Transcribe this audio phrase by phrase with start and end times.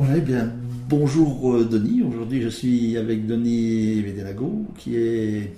[0.00, 0.50] Voilà, eh bien,
[0.88, 2.02] bonjour euh, Denis.
[2.02, 5.52] Aujourd'hui, je suis avec Denis Vedelago, qui est,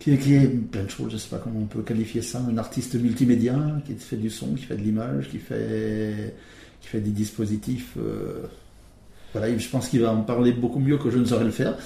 [0.00, 2.22] qui est, qui est plein de choses, je ne sais pas comment on peut qualifier
[2.22, 3.56] ça, un artiste multimédia,
[3.86, 6.34] qui fait du son, qui fait de l'image, qui fait,
[6.80, 7.94] qui fait des dispositifs.
[7.98, 8.46] euh,
[9.32, 11.76] voilà, je pense qu'il va en parler beaucoup mieux que je ne saurais le faire.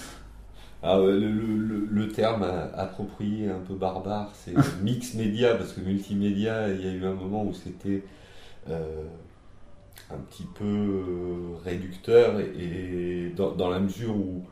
[0.82, 5.72] Ah, ouais, le, le- le terme euh, approprié, un peu barbare, c'est mix média, parce
[5.74, 8.02] que multimédia, il y a eu un moment où c'était
[8.70, 9.04] euh,
[10.10, 14.44] un petit peu euh, réducteur, et, dans, la mesure où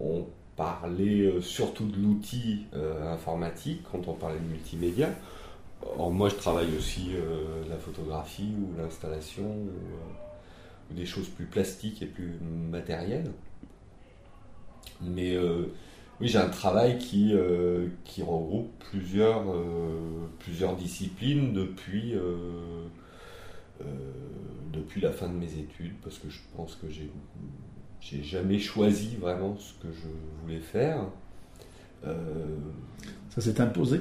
[0.00, 0.26] on
[0.56, 5.10] parlait euh, surtout de l'outil euh, informatique quand on parlait de multimédia.
[5.96, 7.12] Or, moi, je travaille aussi
[7.70, 9.70] la photographie ou l'installation ou,
[10.90, 12.36] ou des choses plus plastiques et plus
[12.68, 13.30] matérielles.
[15.00, 17.32] Mais oui, j'ai un travail qui,
[18.02, 19.44] qui regroupe plusieurs,
[20.40, 22.14] plusieurs disciplines depuis,
[24.72, 27.10] depuis la fin de mes études, parce que je pense que j'ai
[28.00, 30.08] j'ai jamais choisi vraiment ce que je
[30.42, 31.00] voulais faire.
[32.06, 32.14] Euh,
[33.30, 34.00] Ça s'est imposé.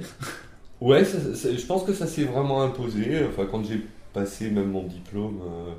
[0.81, 3.25] Ouais, ça- ça- je pense que ça s'est vraiment imposé.
[3.27, 3.81] Enfin, quand j'ai
[4.13, 5.73] passé même mon diplôme euh,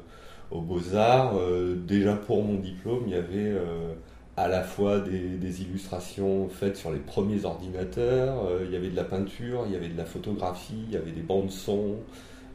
[0.50, 3.94] aux Beaux-Arts, euh, déjà pour mon diplôme, il y avait euh,
[4.36, 8.90] à la fois des, des illustrations faites sur les premiers ordinateurs, euh, il y avait
[8.90, 11.96] de la peinture, il y avait de la photographie, il y avait des bandes son,
[11.96, 11.96] euh,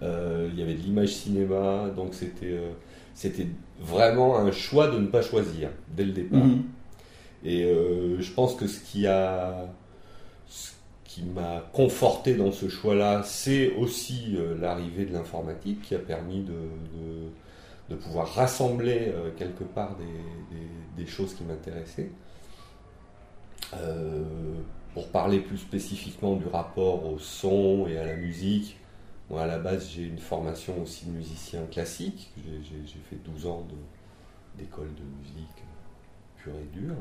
[0.01, 1.89] il y avait de l'image cinéma.
[1.95, 2.71] Donc c'était euh,
[3.13, 3.47] c'était
[3.79, 6.43] vraiment un choix de ne pas choisir dès le départ.
[6.43, 6.63] Mhm.
[7.45, 9.65] Et euh, je pense que ce qui a
[10.47, 10.71] ce
[11.03, 16.41] qui m'a conforté dans ce choix-là, c'est aussi euh, l'arrivée de l'informatique qui a permis
[16.41, 17.29] de, de,
[17.89, 22.09] de pouvoir rassembler euh, quelque part des, des- des choses qui m'intéressaient.
[23.75, 24.23] Euh,
[24.93, 28.77] pour parler plus spécifiquement du rapport au son et à la musique,
[29.33, 33.67] moi à la base j'ai une formation aussi de musicien classique, j'ai fait 12 ans
[34.57, 35.63] d'école de musique
[36.37, 36.95] pure et dure.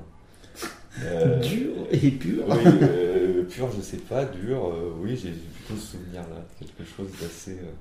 [1.05, 2.45] Euh, Dur et pur.
[2.49, 7.11] oui, euh, pur, je sais pas, dur, euh, oui, j'ai plutôt ce souvenir-là, quelque chose
[7.21, 7.59] d'assez.
[7.59, 7.73] euh,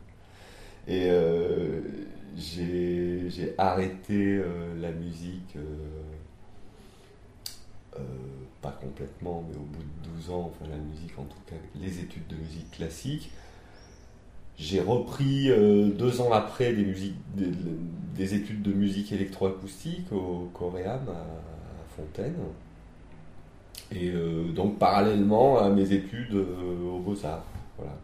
[0.88, 1.82] et euh,
[2.38, 4.42] j'ai j'ai arrêté
[4.82, 5.56] la musique,
[8.62, 12.00] pas complètement, mais au bout de 12 ans, enfin la musique en tout cas, les
[12.00, 13.32] études de musique classique.
[14.62, 17.48] J'ai repris euh, deux ans après des, musiques, des,
[18.16, 22.36] des études de musique électroacoustique au Coréam à, à Fontaine.
[23.92, 27.44] Et euh, donc parallèlement à mes études euh, aux Beaux-Arts.
[27.78, 27.98] Voilà.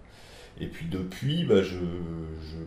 [0.59, 2.57] Et puis depuis, bah, je, je,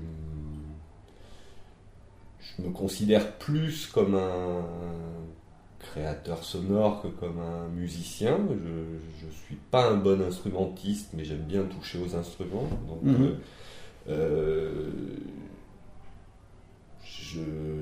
[2.38, 4.62] je me considère plus comme un
[5.80, 8.38] créateur sonore que comme un musicien.
[8.48, 12.68] Je ne suis pas un bon instrumentiste, mais j'aime bien toucher aux instruments.
[12.86, 13.22] Donc, Mhm.
[13.24, 13.34] euh,
[14.06, 14.80] je,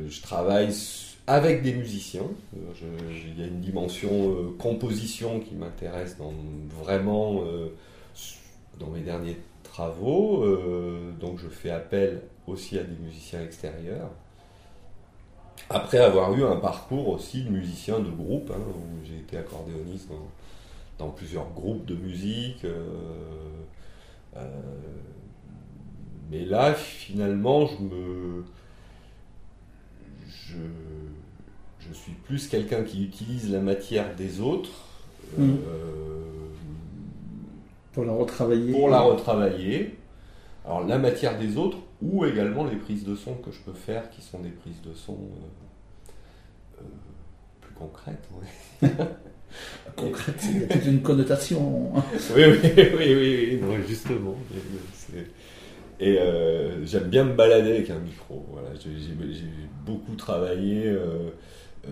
[0.08, 0.72] je travaille
[1.28, 2.26] avec des musiciens.
[2.56, 2.72] Euh,
[3.26, 6.16] Il y a une dimension euh, composition qui m'intéresse
[6.82, 7.68] vraiment euh,
[8.80, 10.42] dans mes derniers travaux.
[10.42, 14.10] Euh, donc je fais appel aussi à des musiciens extérieurs.
[15.70, 20.08] Après avoir eu un parcours aussi de musicien de groupe, hein, où j'ai été accordéoniste
[20.98, 22.64] dans plusieurs groupes de musique.
[26.32, 28.44] Euh, euh, mais là, finalement, je me.
[30.28, 30.56] Je,
[31.88, 34.70] je suis plus quelqu'un qui utilise la matière des autres
[35.36, 35.58] Mhm.
[35.68, 36.22] euh,
[37.92, 38.72] Pour la retravailler.
[38.72, 39.94] pour la retravailler.
[40.64, 44.08] Alors, la matière des autres ou également les prises de son que je peux faire
[44.10, 46.84] qui sont des prises de son euh, euh,
[47.60, 48.26] plus concrètes.
[48.82, 48.88] ouais.
[49.96, 51.92] Concrète, il y a toute une connotation.
[51.94, 52.02] oui,
[52.36, 54.36] oui, oui, oui, oui, non, justement.
[54.94, 55.26] c'est-
[56.00, 58.44] Et euh, j'aime bien me balader avec un micro.
[58.52, 58.90] Voilà, j'ai
[59.84, 61.30] beaucoup travaillé euh,
[61.88, 61.90] euh,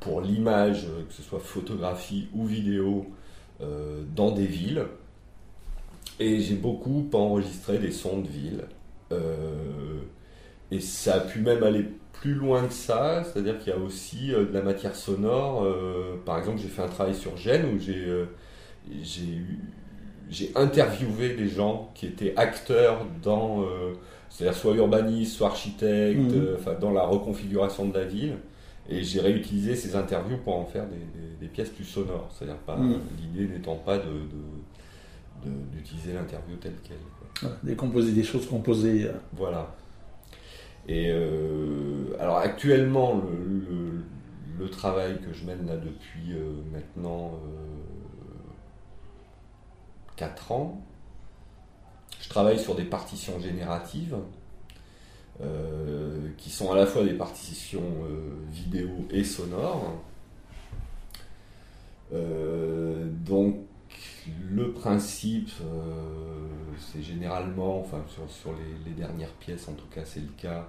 [0.00, 3.06] pour l'image, que ce soit photographie ou vidéo,
[4.14, 4.84] dans des villes.
[6.20, 8.64] Et j'ai beaucoup enregistré des sons de ville.
[10.70, 14.28] Et ça a pu même aller plus loin que ça, c'est-à-dire qu'il y a aussi
[14.28, 15.66] de la matière sonore.
[16.24, 18.22] par exemple, j'ai fait un travail sur Gênes où j'ai
[18.90, 19.60] eu-
[20.30, 23.92] j'ai interviewé des gens qui étaient acteurs dans, euh,
[24.28, 26.56] c'est-à-dire soit urbanistes, soit architectes, Mhm.
[26.66, 28.36] euh, dans la reconfiguration de la ville.
[28.90, 32.28] Et j'ai réutilisé ces interviews pour en faire des, des- des pièces plus sonores.
[32.32, 32.98] C'est-à-dire pas Mhm.
[33.20, 34.02] l'idée n'étant pas de-
[35.72, 37.48] d'utiliser l'interview telle qu'elle.
[37.62, 39.04] Décomposer des choses composées.
[39.06, 39.74] euh, Voilà.
[40.88, 44.02] Et euh, alors actuellement, le, le-
[44.58, 47.32] le travail que je mène là depuis euh, maintenant
[50.18, 50.80] 4 ans,
[52.20, 54.16] je travaille sur des partitions génératives
[55.40, 57.84] euh, qui sont à la fois des partitions
[58.50, 60.02] vidéo et sonores.
[62.10, 63.56] donc
[64.50, 65.50] le principe,
[66.78, 68.52] c'est généralement, enfin sur,
[68.84, 70.66] les, dernières pièces en tout cas c'est le cas,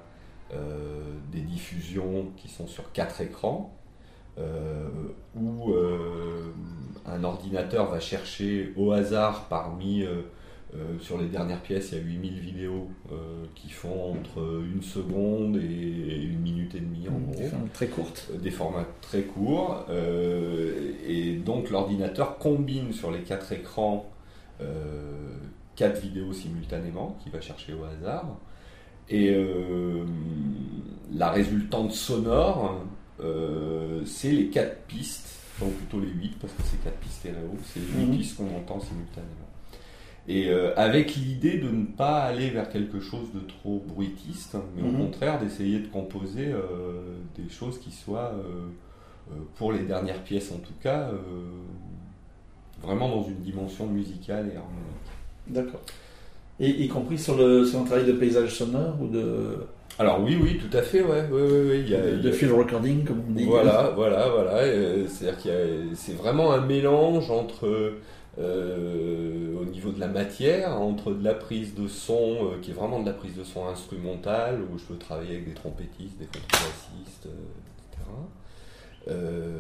[1.31, 3.78] des diffusions qui sont sur quatre écrans.
[4.39, 4.87] Euh,
[5.35, 6.51] où euh,
[7.05, 10.21] un ordinateur va chercher au hasard parmi euh,
[11.01, 12.87] sur les dernières pièces, il y a 8000 vidéos
[13.55, 17.33] qui font entre une seconde et une minute et demie en gros.
[17.39, 18.31] Des formats très courtes.
[18.39, 19.85] Des formats très courts.
[21.07, 24.11] et donc l'ordinateur combine sur les quatre écrans
[25.75, 28.37] quatre vidéos simultanément qu'il va chercher au hasard.
[29.09, 29.35] Et
[31.11, 32.83] la résultante sonore
[34.05, 35.27] c'est les quatre pistes,
[35.59, 38.17] donc plutôt les huit parce que c'est quatre pistes stéréo, c'est les huit mhm.
[38.17, 39.29] pistes qu'on entend simultanément.
[40.27, 44.83] Et euh, avec l'idée de ne pas aller vers quelque chose de trop bruitiste, mais
[44.83, 45.05] au mhm.
[45.05, 48.33] contraire d'essayer de composer euh, des choses qui soient,
[49.57, 51.11] pour les dernières pièces en tout cas,
[52.81, 55.09] vraiment dans une dimension musicale et harmonique.
[55.47, 55.81] D'accord.
[56.59, 59.65] Et y compris sur le, sur un travail de paysage sonore ou de
[59.97, 61.25] alors oui, oui, tout à fait, ouais,
[61.79, 63.43] Il y a, de field recording, comme on dit.
[63.43, 64.61] Voilà, voilà, voilà.
[65.07, 67.95] C'est-à-dire qu'il c'est vraiment un mélange entre,
[68.37, 72.13] euh, au niveau de la matière, entre de la prise de son,
[72.53, 75.47] euh, qui est vraiment de la prise de son instrumentale, où je peux travailler avec
[75.49, 78.09] des trompettistes, des contrebassistes, etc.
[79.09, 79.57] Euh,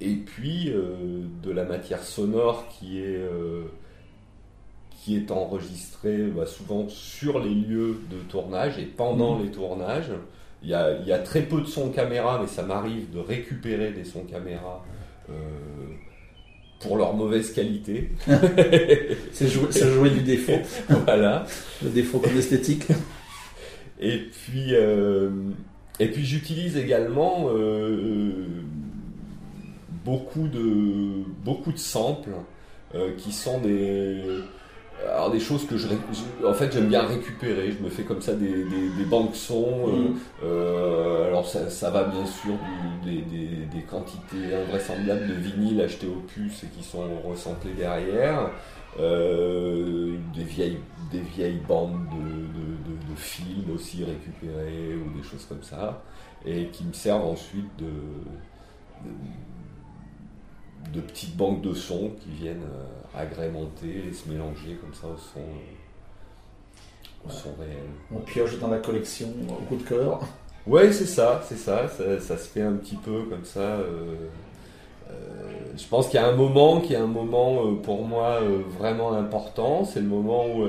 [0.00, 3.22] et puis de la matière sonore qui est
[5.04, 9.44] qui est enregistré bah, souvent sur les lieux de tournage et pendant mhm.
[9.44, 10.12] les tournages.
[10.62, 14.24] Il y, a, très peu de sons caméra, mais ça m'arrive de récupérer des sons
[14.24, 14.82] caméra
[15.28, 15.34] euh,
[16.80, 18.12] pour leur mauvaise qualité.
[19.32, 20.58] c'est jouer, du défaut.
[21.04, 21.44] voilà.
[21.82, 22.86] Le défaut comme esthétique.
[24.00, 25.30] Et puis, euh,
[26.00, 28.32] et puis j'utilise également euh,
[30.04, 32.32] beaucoup, de, beaucoup de samples
[33.16, 34.20] qui sont des
[35.02, 35.88] alors des choses que je,
[36.46, 40.08] en fait j'aime bien récupérer je me fais comme ça des, des, banques sons euh,
[40.08, 40.16] mm.
[40.44, 42.54] euh, alors ça, va bien sûr
[43.04, 48.50] des, des, quantités invraisemblables de vinyle achetés au puce et qui sont recentrés derrière
[49.00, 50.78] euh, des vieilles
[51.10, 56.02] des vieilles bandes de, de, films aussi récupérées ou des choses comme ça
[56.44, 57.86] et qui me servent ensuite de
[60.92, 65.16] de petites banques de sons qui viennent euh, agrémenter et se mélanger comme ça au
[65.16, 67.88] son, euh, au son réel.
[68.12, 70.20] On pioche dans la collection au coup de cœur.
[70.66, 73.60] Ouais, c'est ça, c'est ça, ça, se fait un petit peu comme ça.
[73.60, 74.28] Euh,
[75.76, 78.40] je pense qu'il y a un moment qui est un moment pour moi
[78.78, 79.84] vraiment important.
[79.84, 80.68] C'est le moment où,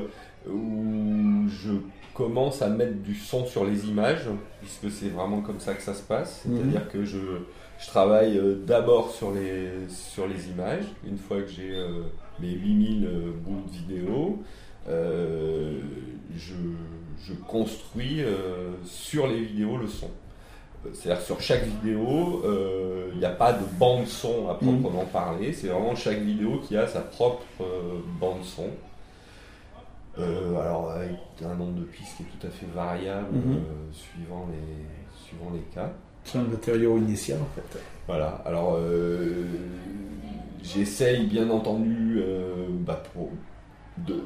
[0.51, 1.71] où, je
[2.13, 4.27] commence à mettre du son sur les images,
[4.61, 6.43] puisque c'est vraiment comme ça que ça se passe.
[6.45, 6.57] Mhm.
[6.57, 7.19] C'est-à-dire que je,
[7.79, 10.85] je travaille euh, d'abord sur les, sur les images.
[11.05, 12.03] Une fois que j'ai euh,
[12.39, 14.43] mes 8000 euh, bouts de vidéo,
[14.87, 16.53] je,
[17.23, 18.23] je, construis
[18.83, 20.11] sur les vidéos le son.
[20.93, 22.43] C'est-à-dire sur chaque vidéo,
[23.13, 24.57] il n'y a pas de bande son à mmh.
[24.57, 25.53] proprement parler.
[25.53, 27.63] C'est vraiment chaque vidéo qui a sa propre
[28.19, 28.69] bande son.
[30.19, 33.91] alors avec un nombre de pistes qui est tout à fait variable mmh.
[33.91, 35.91] suivant, les, suivant les cas.
[36.25, 37.79] C'est un matériau initial en fait.
[38.07, 39.45] Voilà, alors euh,
[40.63, 43.01] j'essaye bien entendu euh, bah,
[43.97, 44.23] de,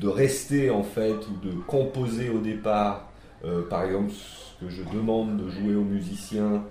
[0.00, 3.10] de, rester en fait ou de composer au départ,
[3.44, 6.64] euh, par exemple ce que je demande de jouer aux musiciens,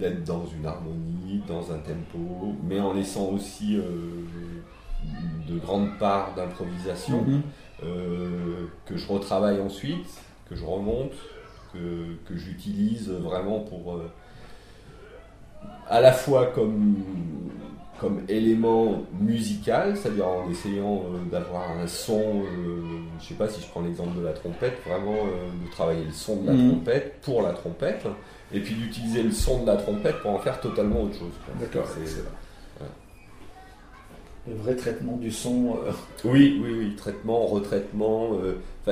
[0.00, 7.24] d'être dans une harmonie, dans un tempo, mais en laissant aussi de grandes parts d'improvisation
[7.24, 7.86] mm-hmm.
[8.86, 11.12] que je retravaille ensuite, que je remonte,
[11.72, 14.10] que, j'utilise vraiment pour euh,
[15.88, 16.96] à la fois comme,
[18.00, 22.82] comme élément musical, c'est-à-dire en essayant euh, d'avoir un son, euh,
[23.20, 26.42] je sais pas si je prends l'exemple de la trompette, vraiment de travailler le son
[26.42, 26.70] de la mhm.
[26.70, 28.06] trompette pour la trompette,
[28.52, 31.32] et puis d'utiliser le son de la trompette pour en faire totalement autre chose.
[31.60, 32.22] D'accord, c'est
[34.48, 35.76] le vrai traitement du son.
[36.24, 38.30] Oui, oui, oui, traitement, retraitement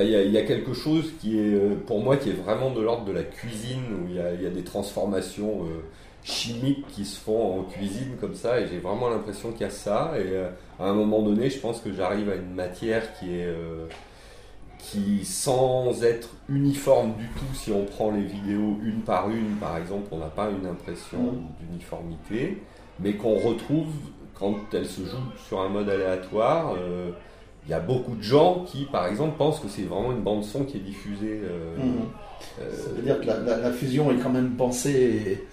[0.03, 3.05] il y, a quelque chose qui est, euh, pour moi, qui est vraiment de l'ordre
[3.05, 5.83] de la cuisine, où il y a, des transformations euh,
[6.23, 9.69] chimiques qui se font en cuisine comme ça, et j'ai vraiment l'impression qu'il y a
[9.69, 10.13] ça.
[10.17, 13.55] Et euh, à un moment donné, je pense que j'arrive à une matière qui est,
[14.79, 19.77] qui, sans être uniforme du tout, si on prend les vidéos une par une, par
[19.77, 21.47] exemple, on n'a pas une impression mm.
[21.61, 22.61] d'uniformité,
[22.99, 23.93] mais qu'on retrouve
[24.39, 26.75] quand elle se joue sur un mode aléatoire
[27.67, 30.43] il y a beaucoup de gens qui, par exemple, pensent que c'est vraiment une bande
[30.43, 31.41] son qui est diffusée.
[31.43, 32.01] euh, Mhm.
[32.61, 35.43] euh, Ça veut dire que la, la- la fusion est quand même pensée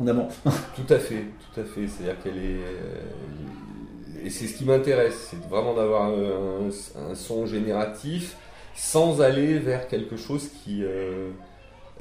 [0.00, 0.28] en amont.
[0.76, 1.24] Tout à fait,
[1.54, 1.88] tout à fait.
[1.88, 2.62] C'est-à-dire qu'elle est.
[2.62, 6.68] euh, et c'est ce qui m'intéresse, c'est vraiment d'avoir un,
[7.10, 8.36] un son génératif
[8.76, 10.84] sans aller vers quelque chose qui.
[10.84, 11.30] euh,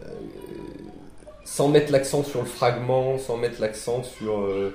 [0.04, 0.06] euh,
[1.44, 4.38] sans mettre l'accent sur le fragment, sans mettre l'accent sur.
[4.40, 4.72] euh, euh,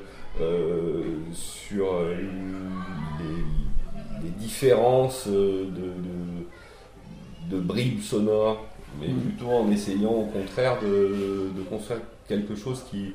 [1.33, 2.15] sur euh,
[3.19, 8.65] les, les différences euh, de, de, de bribes sonores,
[9.01, 9.21] mais Mhm.
[9.21, 13.15] plutôt en essayant au contraire de, de construire quelque chose qui,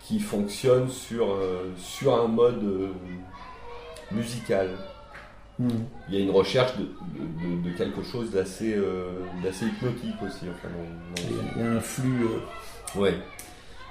[0.00, 2.88] qui fonctionne sur, euh, sur un mode euh,
[4.10, 4.70] musical.
[5.58, 5.70] Mhm.
[6.08, 9.12] Il y a une recherche de, de- de quelque chose d'assez euh,
[9.44, 10.46] hypnotique aussi.
[10.50, 10.68] Enfin,
[11.56, 12.24] Il y a un flux.
[12.24, 13.14] euh, Ouais.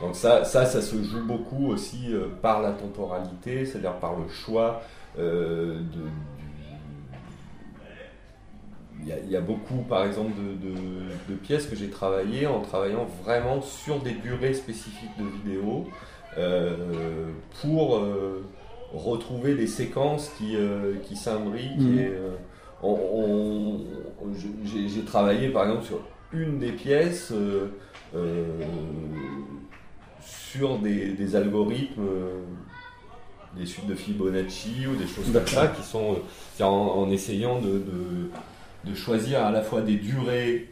[0.01, 4.27] Donc ça, ça, ça se joue beaucoup aussi euh, par la temporalité, c'est-à-dire par le
[4.29, 4.81] choix
[5.20, 6.01] euh, de,
[9.03, 11.89] Il y, a, il y a beaucoup, par exemple, de, de- de pièces que j'ai
[11.89, 15.86] travaillées en travaillant vraiment sur des durées spécifiques de vidéo
[16.38, 17.31] euh,
[17.62, 18.43] pour euh,
[18.93, 21.79] retrouver des séquences qui, euh, qui s'imbriquent.
[21.79, 22.12] Mhm.
[24.65, 26.00] j'ai travaillé, par exemple, sur
[26.34, 27.34] une des pièces.
[30.21, 32.41] Sur des, des algorithmes, euh,
[33.57, 36.19] des suites de Fibonacci ou des choses comme ça, qui sont
[36.61, 38.29] en, en essayant de, de-
[38.89, 40.69] de choisir à la fois des durées,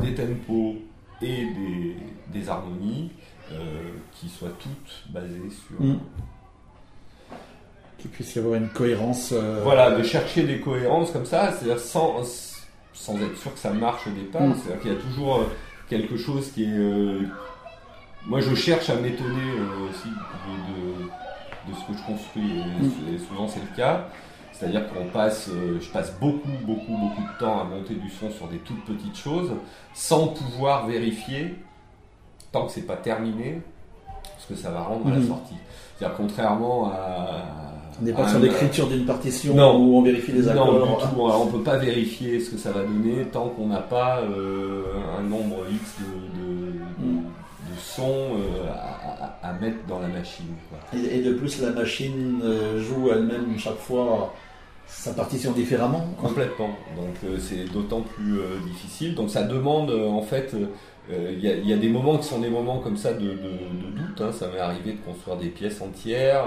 [0.00, 0.76] des tempos
[1.22, 1.96] et des,
[2.32, 3.10] des harmonies
[3.52, 3.56] euh,
[4.12, 5.80] qui soient toutes basées sur.
[5.84, 5.98] Mhm.
[7.98, 9.30] Qu'il puisse y avoir une cohérence.
[9.32, 12.22] euh, Voilà, de chercher des cohérences comme ça, c'est-à-dire sans,
[12.92, 14.42] sans être sûr que ça marche au départ.
[14.42, 14.54] Mm.
[14.54, 15.42] C'est-à-dire qu'il y a toujours
[15.88, 16.68] quelque chose qui est.
[16.78, 17.22] euh,
[18.28, 20.14] moi, je cherche à m'étonner euh, aussi de,
[20.72, 23.14] de- de ce que je construis, et, Mm.
[23.14, 24.06] et souvent c'est le cas.
[24.52, 28.28] C'est-à-dire qu'on passe, euh, je passe beaucoup, beaucoup, beaucoup de temps à monter du son
[28.30, 29.52] sur des toutes petites choses,
[29.94, 31.54] sans pouvoir vérifier,
[32.52, 33.60] tant que c'est pas terminé,
[34.38, 35.28] ce que ça va rendre à la Mhm.
[35.28, 35.54] sortie.
[35.96, 37.44] C'est-à-dire contrairement à.
[38.00, 39.76] On n'est pas sur l'écriture d'une partition Non.
[39.76, 40.98] où on vérifie les non, accords.
[41.08, 41.26] du tout.
[41.26, 44.84] Alors, on peut pas vérifier ce que ça va donner tant qu'on n'a pas euh,
[45.18, 46.04] un nombre X de,
[46.40, 46.47] de, Mm.
[48.06, 50.46] Euh, à, à- à mettre dans la machine.
[50.68, 50.78] quoi.
[50.98, 54.34] Et, et de plus, la machine euh, joue elle-même chaque fois
[54.86, 56.06] sa partition différemment.
[56.20, 56.70] Complètement.
[56.96, 59.14] Donc euh, c'est d'autant plus euh, difficile.
[59.14, 60.54] Donc ça demande euh, en fait.
[61.10, 63.20] Il y, a- il y a des moments qui sont des moments comme ça de,
[63.20, 64.20] de- de doute.
[64.20, 64.30] hein.
[64.30, 66.44] Ça m'est arrivé de construire des pièces entières,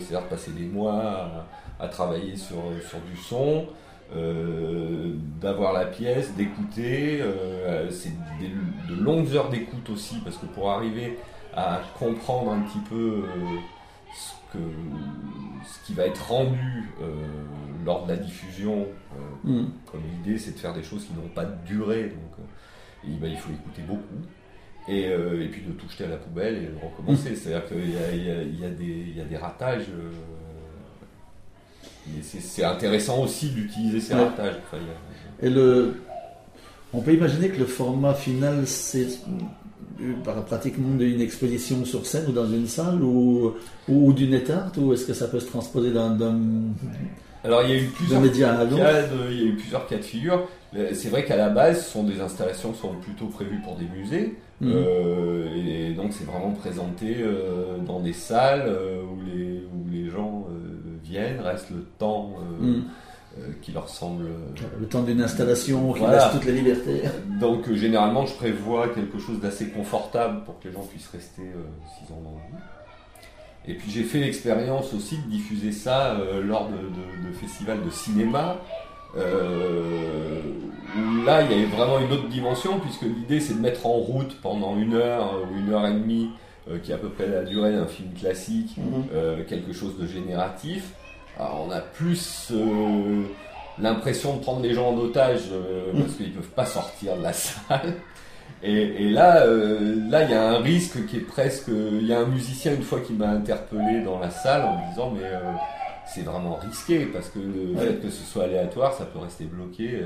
[0.00, 1.46] c'est-à-dire de passer des mois
[1.78, 2.56] à, à travailler sur,
[2.88, 3.66] sur du son,
[4.16, 7.20] euh, d'avoir la pièce, d'écouter.
[7.20, 8.12] euh, c'est
[8.88, 11.18] de longues heures d'écoute aussi, parce que pour arriver
[11.54, 13.24] à comprendre un petit peu euh,
[14.16, 14.62] ce, que,
[15.66, 16.90] ce qui va être rendu
[17.84, 18.86] lors de la diffusion,
[19.16, 19.68] euh, Mm.
[19.90, 22.46] comme l'idée c'est de faire des choses qui n'ont pas de durée, donc
[23.04, 24.20] et, ben, il faut écouter beaucoup.
[24.88, 27.34] Et, euh, et puis de tout jeter à la poubelle et de recommencer.
[27.36, 29.86] C'est-à-dire qu'il y a, y y des- il y a des ratages.
[29.90, 30.10] euh,
[32.22, 34.24] c'est- intéressant aussi d'utiliser ces Ouais.
[34.24, 34.54] ratages.
[34.66, 35.94] Enfin, il y a- Et le,
[36.92, 39.06] on peut imaginer que le format final, c'est
[40.02, 43.52] euh, pratiquement d'une exposition sur scène ou dans une salle ou,
[43.88, 46.16] ou d'une étarte ou est-ce que ça peut se transposer d'un-
[47.44, 50.02] Alors il y a eu plusieurs cas de- il y a eu plusieurs cas de
[50.02, 50.48] figure.
[50.92, 53.86] C'est vrai qu'à la base, ce sont des installations qui sont plutôt prévues pour des
[53.86, 54.36] musées.
[54.60, 54.72] Mhm.
[54.74, 60.10] Euh, et donc c'est vraiment présenté euh, dans des salles euh, où, les, où les
[60.10, 60.46] gens
[61.10, 62.84] viennent, restent le temps euh, Mm.
[63.38, 64.26] euh, qui leur semble.
[64.80, 66.16] Le temps d'une installation qui Voilà.
[66.24, 67.02] laisse toutes les libertés.
[67.40, 71.42] Donc euh, généralement je prévois quelque chose d'assez confortable pour que les gens puissent rester
[71.42, 71.62] euh,
[71.98, 72.62] s'ils en ont envie.
[73.68, 77.84] Et puis j'ai fait l'expérience aussi de diffuser ça euh, lors de, de- de festivals
[77.84, 78.56] de cinéma.
[79.16, 80.40] euh,
[80.96, 83.92] où là il y avait vraiment une autre dimension puisque l'idée c'est de mettre en
[83.94, 86.30] route pendant une heure euh, ou une heure et demie
[86.70, 89.04] euh, qui est à peu près la durée d'un film classique Mhm.
[89.14, 90.92] euh, quelque chose de génératif.
[91.40, 93.22] Alors, on a plus euh,
[93.78, 97.32] l'impression de prendre les gens en otage euh, parce qu'ils peuvent pas sortir de la
[97.32, 97.94] salle.
[98.62, 98.72] Et,
[99.04, 101.68] et là, euh, là, il y a un risque qui est presque.
[101.68, 104.90] Il y a un musicien une fois qui m'a interpellé dans la salle en me
[104.90, 105.30] disant mais
[106.06, 107.86] c'est vraiment risqué parce que le Ouais.
[107.86, 110.02] fait que ce soit aléatoire, ça peut rester bloqué.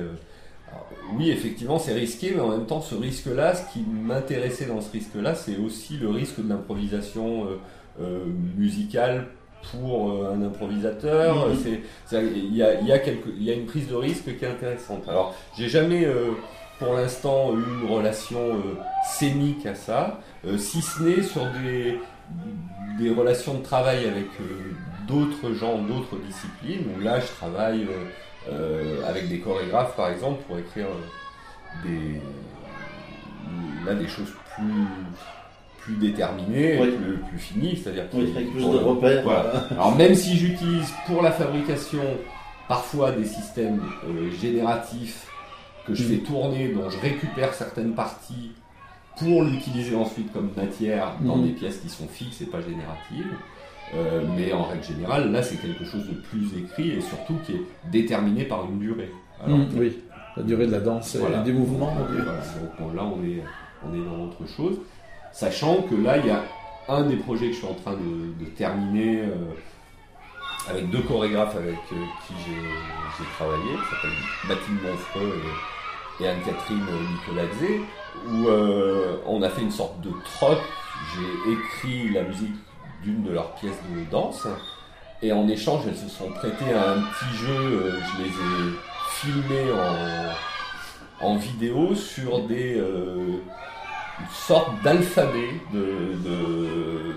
[0.68, 4.80] Alors, oui, effectivement, c'est risqué, mais en même temps, ce risque-là, ce qui m'intéressait dans
[4.80, 7.56] ce risque-là, c'est aussi le risque de l'improvisation euh,
[8.00, 8.24] euh,
[8.56, 9.26] musicale
[9.70, 11.48] pour euh, un improvisateur.
[11.62, 11.80] C'est,
[12.12, 14.44] il, y a, il, y a quelque, il y a une prise de risque qui
[14.44, 15.08] est intéressante.
[15.08, 16.32] Alors, j'ai jamais, euh,
[16.78, 21.98] pour l'instant, eu une relation euh, scénique à ça, euh, si ce n'est sur des,
[22.98, 24.26] des relations de travail avec
[25.06, 27.86] d'autres gens, d'autres disciplines, où là je travaille
[29.06, 30.86] avec des chorégraphes par exemple pour écrire
[31.82, 32.20] des,
[33.86, 34.86] là, des choses plus
[35.84, 39.24] plus déterminées, plus, plus finies, c'est-à-dire plus de repères.
[39.70, 42.02] Alors même si j'utilise pour la fabrication
[42.68, 43.82] parfois des systèmes
[44.40, 45.26] génératifs
[45.86, 48.52] que je fais tourner, dont je récupère certaines parties
[49.18, 51.44] pour l'utiliser ensuite comme matière dans mhm.
[51.44, 53.32] des pièces qui sont fixes et pas génératives.
[53.94, 57.52] Euh, mais en règle générale, là, c'est quelque chose de plus écrit et surtout qui
[57.52, 57.62] est
[57.92, 59.10] déterminé par une durée.
[59.46, 59.98] Mhm, oui,
[60.36, 61.94] la durée de la danse et du mouvement.
[62.80, 63.42] Donc là, on est,
[63.86, 64.78] on est dans autre chose.
[65.34, 66.44] Sachant que là, il y a
[66.88, 69.52] un des projets que je suis en train de, terminer euh,
[70.70, 74.10] avec deux chorégraphes avec euh, qui j'ai travaillé, qui s'appelle
[74.48, 75.42] Mathilde Monfreux
[76.20, 77.80] et Anne-Catherine Nicolazé,
[78.30, 80.58] où euh, on a fait une sorte de troc.
[81.16, 82.54] J'ai écrit la musique
[83.02, 84.46] d'une de leurs pièces de danse,
[85.20, 87.54] et en échange, elles se sont prêtées à un petit jeu.
[87.54, 88.72] Euh, je les ai
[89.10, 89.72] filmées
[91.20, 92.80] en, vidéo sur des
[94.20, 97.14] euh, sortes d'alphabet de,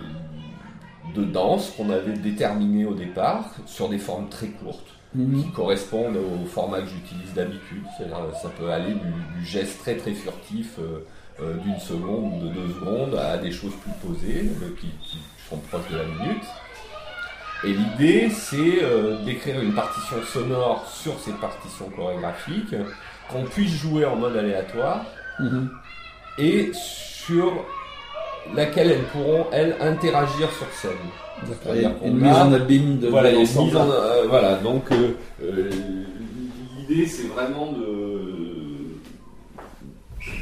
[1.15, 4.97] de danse qu'on avait déterminé au départ sur des formes très courtes.
[5.15, 5.43] Mhm.
[5.43, 7.83] qui correspondent au format que j'utilise d'habitude.
[7.97, 11.05] Ça peut aller du, geste très très furtif euh,
[11.41, 14.89] euh, d'une seconde ou de deux secondes à des choses plus posées euh, qui,
[15.49, 16.43] sont proches de la minute.
[17.63, 18.81] Et l'idée, c'est
[19.25, 22.75] d'écrire une partition sonore sur ces partitions chorégraphiques,
[23.31, 25.05] qu'on puisse jouer en mode aléatoire,
[25.39, 25.69] mhm.
[26.37, 27.65] Et sur
[28.55, 30.91] laquelle elles pourront, elles, interagir sur scène.
[32.03, 35.11] Une mise en abîme de, voilà, euh, voilà, donc euh,
[35.43, 35.69] euh,
[36.77, 38.07] l'idée c'est vraiment de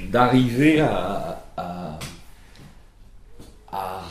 [0.10, 2.00] d'arriver à, à,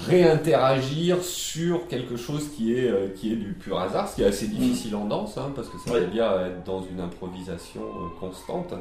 [0.07, 4.49] réinteragir sur quelque chose qui est, qui est du pur hasard, ce qui est assez
[4.49, 7.81] difficile en danse, hein, parce que ça veut dire être dans une improvisation
[8.21, 8.75] constante.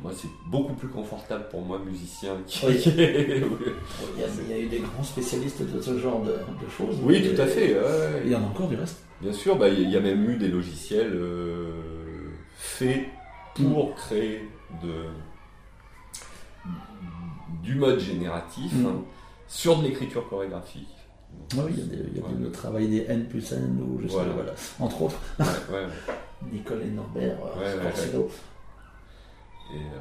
[0.00, 2.36] Moi, c'est beaucoup plus confortable pour moi, musicien.
[2.68, 6.34] il, y a, eu des grands spécialistes de ce genre de,
[6.76, 6.96] choses.
[7.02, 7.76] Oui, tout à fait.
[8.24, 8.98] Il y en a encore du reste.
[9.22, 11.70] Bien sûr, bah, il y a même eu des logiciels euh,
[12.56, 13.04] faits
[13.54, 13.94] pour mm.
[13.94, 14.48] créer
[14.82, 15.04] de,
[17.62, 18.86] du mode génératif mm.
[18.86, 19.04] hein,
[19.46, 20.88] sur de l'écriture chorégraphique.
[21.54, 24.54] oui, il y a, le travail des N plus N, ou je sais pas, voilà,
[24.80, 25.20] entre autres.
[26.50, 27.90] Nicole et Norbert, euh,
[29.76, 29.98] euh,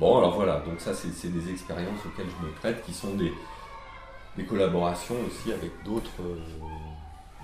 [0.00, 3.32] bon, alors voilà, donc ça, c'est des expériences auxquelles je me prête, qui sont des,
[4.44, 6.36] collaborations aussi avec d'autres euh,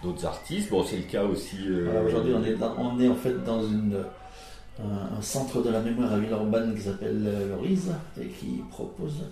[0.02, 0.70] d'autres artistes.
[0.70, 1.56] Bon, c'est le cas aussi.
[1.66, 6.82] Euh, aujourd'hui, on est, en fait dans un, centre de la mémoire à Villeurbanne qui
[6.82, 9.24] s'appelle le RISE et qui propose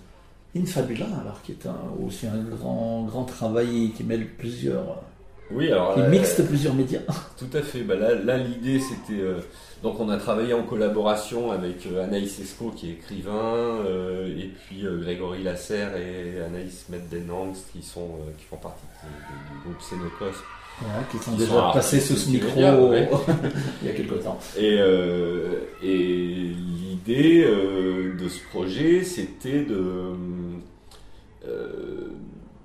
[0.55, 1.67] Infabula, alors qui est
[2.05, 5.01] aussi un grand, grand travail qui mêle plusieurs.
[5.53, 5.95] Oui, alors.
[5.95, 7.01] Qui mixte plusieurs médias.
[7.37, 7.81] Tout à fait.
[7.81, 9.21] Bah là, là l'idée, c'était.
[9.83, 14.47] Donc on a travaillé en collaboration avec euh, Anaïs Esco qui est écrivain, euh, et
[14.47, 20.37] puis euh, Grégory Lasserre et Anaïs Meddenangst qui, sont, qui font partie du, groupe Sénocos.
[21.11, 22.51] qui sont déjà passés sous ce micro
[23.81, 24.37] il y a quelque temps.
[24.55, 24.75] Et,
[25.83, 30.13] et l'idée de ce projet, c'était de...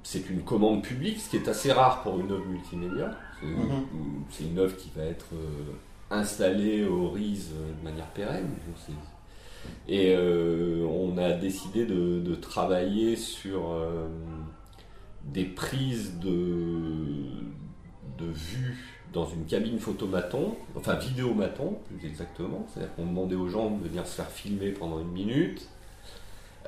[0.06, 3.10] c'est une commande publique, ce qui est assez rare pour une œuvre multimédia.
[4.30, 5.26] C'est une œuvre qui va être
[6.12, 8.48] installé au RISE de manière pérenne.
[9.88, 14.06] Et euh, on a décidé de, travailler sur euh,
[15.24, 17.24] des prises de,
[18.18, 18.76] de vue
[19.12, 22.64] dans une cabine photomaton, enfin vidéomaton plus exactement.
[22.68, 25.68] C'est-à-dire qu'on demandait aux gens de venir se faire filmer pendant une minute.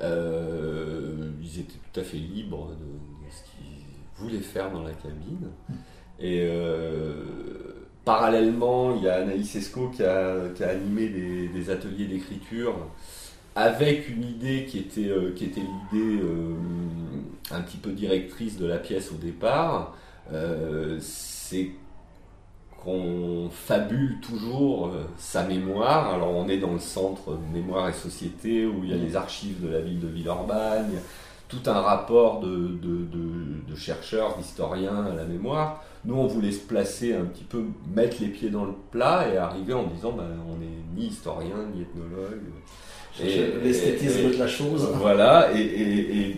[0.01, 0.38] Euh,
[1.99, 3.85] tout à fait libres de, ce qu'ils
[4.17, 5.49] voulaient faire dans la cabine.
[6.19, 6.47] Et
[8.09, 10.35] Parallèlement, il y a Anaïs Esco qui a,
[10.67, 11.09] animé
[11.53, 12.73] des, ateliers d'écriture
[13.55, 16.55] avec une idée qui était, euh, qui était l'idée euh,
[17.51, 19.95] un petit peu directrice de la pièce au départ.
[20.31, 21.69] Euh, c'est
[22.83, 26.11] qu'on fabule toujours sa mémoire.
[26.11, 29.61] Alors on est dans le centre Mémoire et Société où il y a les archives
[29.61, 30.93] de la ville de Villeurbanne,
[31.49, 32.77] tout un rapport de,
[33.67, 35.83] de chercheurs, d'historiens à la mémoire.
[36.05, 39.37] Nous, on voulait se placer un petit peu, mettre les pieds dans le plat et
[39.37, 42.41] arriver en disant ben, on n'est ni historien, ni ethnologue.
[43.61, 44.87] L'esthétisme de la chose.
[44.95, 46.37] Voilà, et,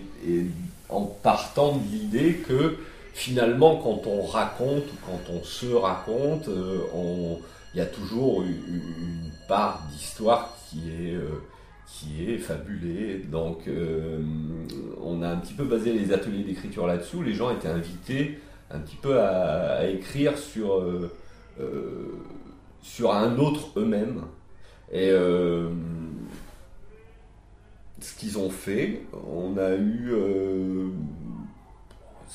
[0.90, 2.78] en partant de l'idée que
[3.14, 7.36] finalement, quand on raconte ou quand on se raconte, euh,
[7.74, 11.14] il y a toujours une, part d'histoire qui est.
[11.14, 11.42] Euh,
[11.86, 13.20] qui est fabulé.
[13.20, 13.70] Donc,
[15.02, 17.22] on a un petit peu basé les ateliers d'écriture là-dessous.
[17.22, 18.40] Les gens étaient invités
[18.70, 20.84] un petit peu à, écrire sur,
[22.82, 24.24] sur un autre eux-mêmes.
[24.92, 25.10] Et
[28.00, 30.14] ce qu'ils ont fait, on a eu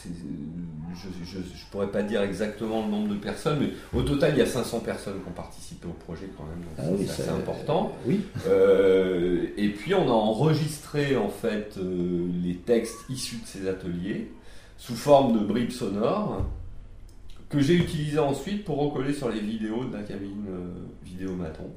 [0.05, 4.43] je ne pourrais pas dire exactement le nombre de personnes, mais au total, il y
[4.43, 7.97] a 500 personnes qui ont participé au projet quand même, donc ah c'est important.
[8.07, 8.21] oui.
[8.47, 14.31] Euh, et puis on a enregistré en fait euh, les textes issus de ces ateliers
[14.79, 16.45] sous forme de bribes sonores
[17.49, 20.73] que j'ai utilisées ensuite pour recoller sur les vidéos de la cabine euh,
[21.05, 21.71] vidéo Maton.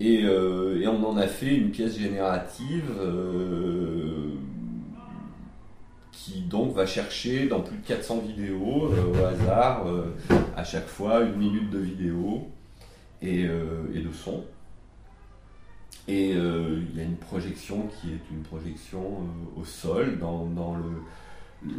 [0.00, 2.90] Et, et, on en a fait une pièce générative
[6.22, 10.14] qui donc va chercher dans plus de 400 vidéos euh, au hasard, euh,
[10.56, 12.48] à chaque fois une minute de vidéo
[13.20, 14.44] et, euh, et de son.
[16.08, 19.20] Et il y a une projection qui est une projection
[19.56, 21.70] au sol, dans, dans le,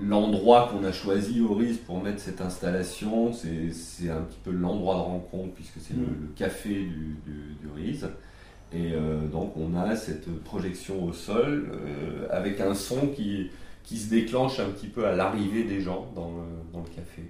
[0.00, 4.94] l'endroit qu'on a choisi au RIS pour mettre cette installation, c'est, un petit peu l'endroit
[4.94, 6.34] de rencontre puisque c'est le, mm.
[6.36, 8.04] café du, du, RIS.
[8.72, 8.92] Et
[9.32, 11.72] donc on a cette projection au sol
[12.30, 13.50] avec un son qui,
[13.84, 17.22] qui se déclenche un petit peu à l'arrivée des gens dans le, dans le café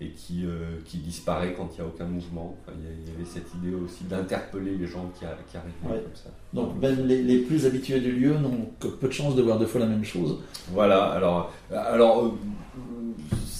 [0.00, 2.54] et qui, euh, qui disparaît quand il n'y a aucun mouvement.
[2.68, 6.28] il, y avait cette idée aussi d'interpeller les gens qui, qui arrivent comme ça.
[6.52, 9.58] Donc ben, les, les, plus habitués du lieu n'ont que peu de chance de voir
[9.58, 10.38] deux fois la même chose.
[10.70, 12.30] Voilà, alors, alors euh,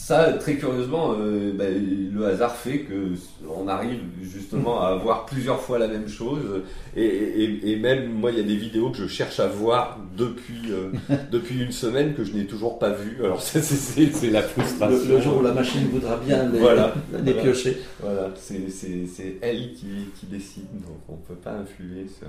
[0.06, 3.14] ça, très curieusement, euh, ben, le hasard fait que
[3.44, 6.62] on arrive justement à voir plusieurs fois la même chose.
[6.94, 10.92] Et, même moi, il y a des vidéos que je cherche à voir depuis, euh,
[11.32, 13.16] depuis une semaine que je n'ai toujours pas vues.
[13.24, 15.12] Alors c'est la frustration.
[15.12, 17.76] Le, jour où la machine voudra bien les, voilà, les piocher.
[17.98, 19.88] Voilà, c'est elle qui,
[20.20, 22.28] qui, décide, donc on ne peut pas influer sur,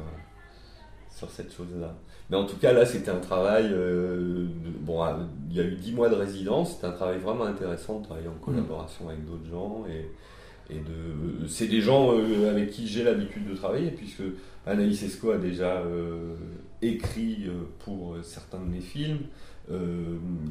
[1.18, 1.96] sur cette chose-là.
[2.30, 3.70] Mais en tout cas, là, c'était un travail.
[3.72, 4.46] Euh,
[4.82, 5.18] bon, ah,
[5.50, 6.76] il y a eu dix mois de résidence.
[6.76, 8.46] C'était un travail vraiment intéressant de travailler en mm.
[8.46, 9.86] collaboration avec d'autres gens.
[9.90, 14.22] Et, et de, c'est des gens euh, avec qui j'ai l'habitude de travailler, puisque
[14.68, 16.36] Anaïs Esco a déjà euh,
[16.82, 17.48] écrit
[17.80, 19.22] pour certains de mes films.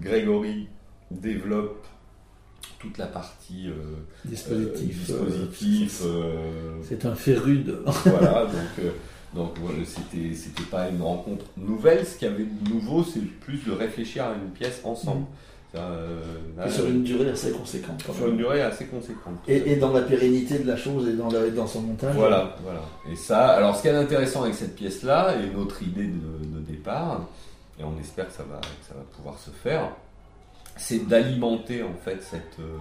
[0.00, 0.68] Grégory
[1.10, 1.86] développe
[2.78, 3.68] toute la partie
[4.24, 5.06] dispositif.
[5.06, 6.02] dispositif
[6.82, 7.82] c'est un féru de.
[8.04, 8.84] voilà, donc
[9.36, 12.06] donc c'était c'était pas une rencontre nouvelle.
[12.06, 15.20] Ce qu'il y avait de nouveau, c'est plus de réfléchir à une pièce ensemble.
[15.20, 15.26] Mm.
[15.74, 18.02] Euh, sur une durée assez conséquente.
[18.14, 19.34] Sur une durée assez conséquente.
[19.46, 22.14] Et, dans la pérennité de la chose et dans, dans son montage.
[22.14, 22.80] Voilà, voilà.
[23.10, 27.26] Et ça, alors ce qui est intéressant avec cette pièce-là, et notre idée de, départ,
[27.78, 29.90] et on espère que ça va, ça va pouvoir se faire,
[30.76, 32.78] c'est d'alimenter en fait cette, euh,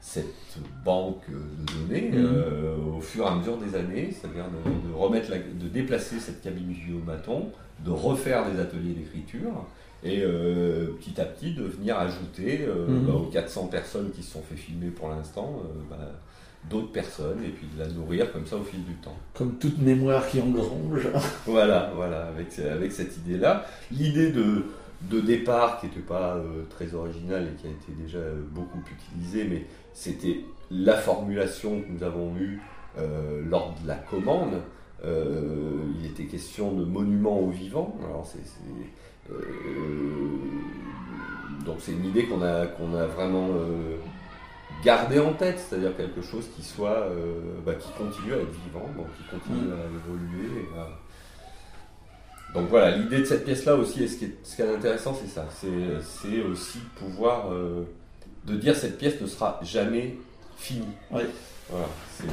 [0.00, 2.24] cette banque de données mhm.
[2.24, 6.74] euh, au fur et à mesure des années, c'est-à-dire de, remettre de déplacer cette cabine
[7.06, 7.50] bâton,
[7.84, 9.66] de refaire des ateliers d'écriture
[10.02, 13.06] et euh, petit à petit de venir ajouter euh, mhm.
[13.06, 15.96] bah, aux 400 personnes qui se sont fait filmer pour l'instant bah,
[16.70, 19.16] d'autres personnes et puis de la nourrir comme ça au fil du temps.
[19.34, 21.08] Comme toute mémoire qui engrange.
[21.46, 23.66] voilà, voilà, avec, avec cette idée-là.
[23.90, 24.64] L'idée de,
[25.02, 26.36] de départ qui n'était pas
[26.68, 28.18] très originale et qui a été déjà
[28.52, 32.60] beaucoup utilisée, mais c'était la formulation que nous avons eue
[32.98, 34.60] euh, lors de la commande.
[35.04, 37.96] Euh, il était question de monument aux vivants.
[38.04, 38.26] Alors
[39.30, 39.34] euh,
[41.64, 43.48] donc c'est une idée qu'on a, qu'on a vraiment
[44.84, 47.06] gardée en tête, c'est-à-dire quelque chose qui soit,
[47.64, 49.72] bah, qui continue à être vivant, donc qui continue mm.
[49.72, 50.68] à évoluer.
[52.54, 55.16] Donc voilà, l'idée de cette pièce-là aussi, et ce qui est, ce qui est intéressant,
[55.20, 55.46] c'est ça.
[55.60, 57.48] C'est aussi pouvoir
[58.44, 60.16] de dire cette pièce ne sera jamais
[60.56, 60.86] finie.
[61.10, 61.26] Voilà,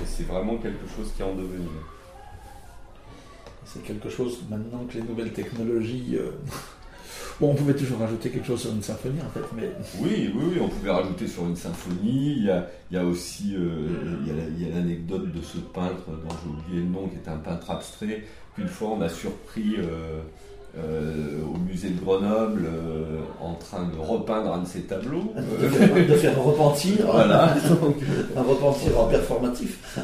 [0.06, 1.70] c'est vraiment quelque chose qui est en devenir.
[3.66, 6.16] C'est quelque chose maintenant que les nouvelles technologies.
[6.16, 6.32] Euh,
[7.40, 9.72] bon, on pouvait toujours rajouter quelque chose sur une symphonie en fait, mais.
[10.00, 12.36] Oui, oui, oui, on pouvait rajouter sur une symphonie.
[12.38, 13.88] Il y a, il y a aussi euh,
[14.26, 17.38] il y a l'anecdote de ce peintre dont j'ai oublié le nom, qui est un
[17.38, 18.24] peintre abstrait,
[18.56, 19.76] qu'une fois on a surpris.
[19.78, 20.22] Euh,
[20.78, 25.34] euh, au musée de Grenoble euh, en train de repeindre un de ses tableaux.
[25.36, 27.56] De faire, repentir, voilà.
[28.36, 29.98] un repentir en performatif.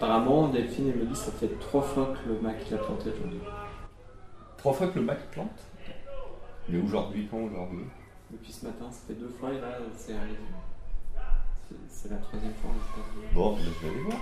[0.00, 3.40] Apparemment, Delphine me dit que ça fait trois fois que le Mac l'a planté aujourd'hui.
[4.56, 5.62] Trois fois que le Mac plante
[6.70, 7.84] Mais aujourd'hui, quand aujourd'hui
[8.30, 10.38] Depuis ce matin, ça fait deux fois et là, c'est arrivé.
[11.86, 12.70] C'est la troisième fois.
[13.34, 14.16] Bon, je vais aller voir.